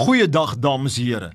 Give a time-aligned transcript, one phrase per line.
[0.00, 1.26] Goeiedag dames en here.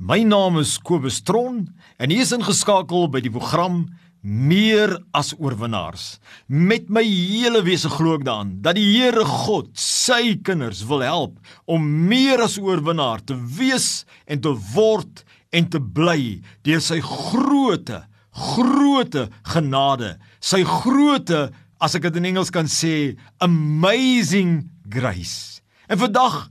[0.00, 1.66] My naam is Kobus Tron
[2.00, 3.82] en hier is ingeskakel by die program
[4.24, 6.06] Meer as oorwinnaars.
[6.48, 11.36] Met my hele wese glo ek daaraan dat die Here God sy kinders wil help
[11.68, 15.20] om meer as oorwinnaar te wees en te word
[15.52, 18.00] en te bly deur sy groote,
[18.32, 21.50] groote genade, sy groote,
[21.84, 23.12] as ek dit in Engels kan sê,
[23.44, 25.60] amazing grace.
[25.92, 26.46] En vandag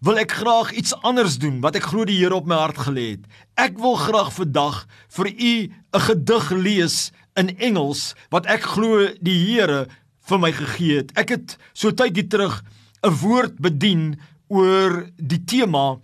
[0.00, 3.16] wil ek graag iets anders doen wat ek glo die Here op my hart gelê
[3.16, 3.24] het.
[3.56, 5.54] Ek wil graag vandag vir u
[5.94, 9.86] 'n gedig lees in Engels wat ek glo die Here
[10.28, 11.12] vir my gegee het.
[11.16, 12.62] Ek het so tydjie terug
[13.02, 14.18] 'n woord bedien
[14.48, 15.98] oor die tema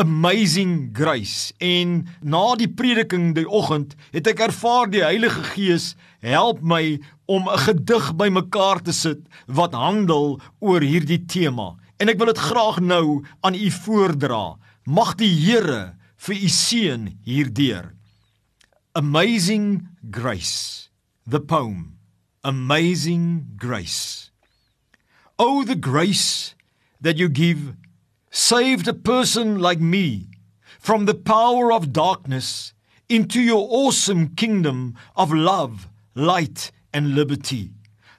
[0.00, 6.62] amazing grace en na die prediking die oggend het ek ervaar die Heilige Gees help
[6.62, 12.32] my om 'n gedig bymekaar te sit wat handel oor hierdie tema En ek wil
[12.32, 14.56] dit graag nou aan u voordra.
[14.88, 17.92] Mag die Here vir u seën hierdeur.
[18.96, 20.88] Amazing grace.
[21.28, 21.98] The poem.
[22.40, 24.30] Amazing grace.
[25.36, 26.54] Oh the grace
[27.00, 27.76] that you give
[28.30, 30.28] saved a person like me
[30.78, 32.72] from the power of darkness
[33.08, 37.72] into your awesome kingdom of love, light and liberty,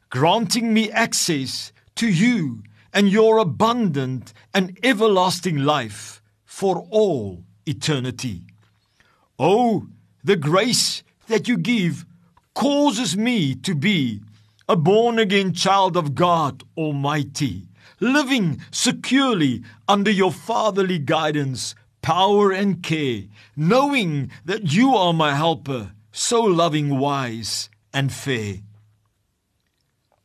[0.10, 2.62] granting me access to you
[2.94, 8.42] and your abundant and everlasting life for all eternity.
[9.40, 9.88] Oh,
[10.24, 12.06] the grace that you give
[12.54, 14.22] causes me to be
[14.68, 17.68] a born again child of God Almighty,
[18.00, 23.24] living securely under your fatherly guidance, power, and care,
[23.56, 28.56] knowing that you are my helper, so loving, wise, and fair.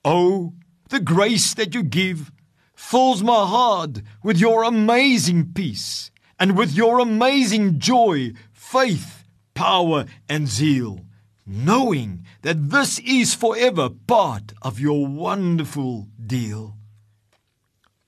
[0.04, 0.52] Oh,
[0.90, 2.30] the grace that you give
[2.76, 9.24] fills my heart with your amazing peace and with your amazing joy, faith,
[9.54, 11.00] power, and zeal,
[11.46, 16.76] knowing that this is forever part of your wonderful deal.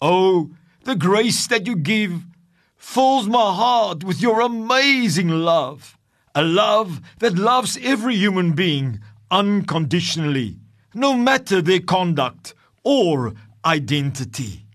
[0.00, 0.50] Oh,
[0.84, 2.22] the grace that you give
[2.76, 5.98] fills my heart with your amazing love,
[6.34, 9.00] a love that loves every human being
[9.30, 10.58] unconditionally,
[10.94, 12.54] no matter their conduct
[12.84, 13.32] or
[13.64, 14.67] identity.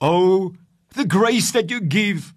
[0.00, 0.54] Oh,
[0.94, 2.34] the grace that you give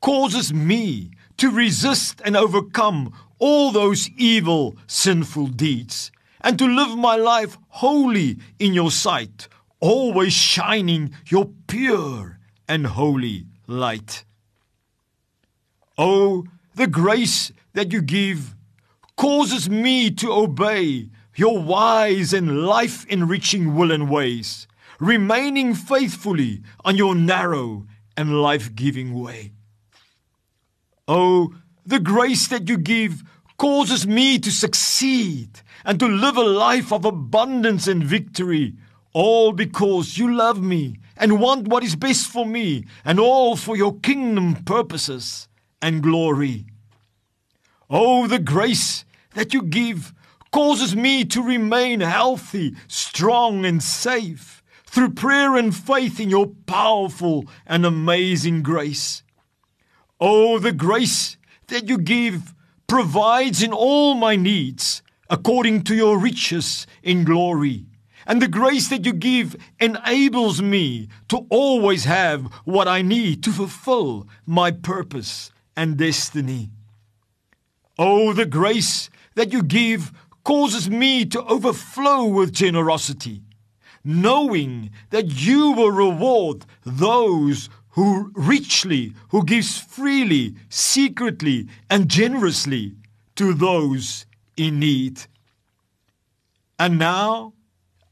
[0.00, 6.10] causes me to resist and overcome all those evil, sinful deeds
[6.42, 9.48] and to live my life wholly in your sight,
[9.80, 14.24] always shining your pure and holy light.
[15.96, 16.44] Oh,
[16.74, 18.54] the grace that you give
[19.16, 24.66] causes me to obey your wise and life enriching will and ways,
[25.02, 27.84] remaining faithfully on your narrow
[28.16, 29.50] and life giving way.
[31.08, 31.52] Oh,
[31.84, 33.24] the grace that you give
[33.58, 38.76] causes me to succeed and to live a life of abundance and victory,
[39.12, 43.76] all because you love me and want what is best for me, and all for
[43.76, 45.48] your kingdom purposes
[45.82, 46.64] and glory.
[47.90, 50.14] Oh, the grace that you give
[50.52, 54.61] causes me to remain healthy, strong, and safe
[54.92, 59.22] through prayer and faith in your powerful and amazing grace.
[60.20, 61.38] Oh, the grace
[61.68, 62.52] that you give
[62.86, 67.86] provides in all my needs according to your riches in glory.
[68.26, 73.50] And the grace that you give enables me to always have what I need to
[73.50, 76.68] fulfill my purpose and destiny.
[77.98, 80.12] Oh, the grace that you give
[80.44, 83.40] causes me to overflow with generosity,
[84.04, 92.94] knowing that you will reward those who richly, who gives freely, secretly, and generously
[93.36, 94.26] to those
[94.56, 95.22] in need.
[96.78, 97.52] And now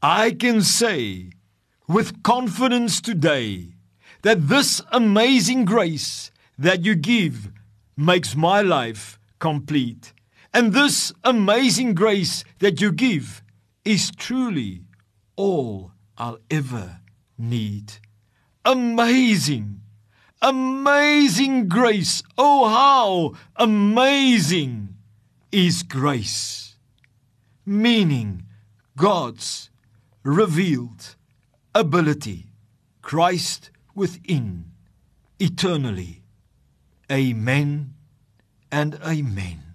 [0.01, 1.31] I can say
[1.87, 3.73] with confidence today
[4.21, 7.51] that this amazing grace that you give
[7.97, 10.13] makes my life complete.
[10.53, 13.41] And this amazing grace that you give
[13.83, 14.83] is truly
[15.41, 16.99] all I'll ever
[17.35, 17.93] need.
[18.63, 19.81] Amazing!
[20.39, 22.21] Amazing grace!
[22.37, 24.97] Oh, how amazing
[25.51, 26.75] is grace!
[27.65, 28.43] Meaning
[28.95, 29.71] God's
[30.21, 31.15] revealed
[31.73, 32.51] ability,
[33.01, 34.65] Christ within,
[35.39, 36.21] eternally.
[37.11, 37.95] Amen
[38.71, 39.70] and amen.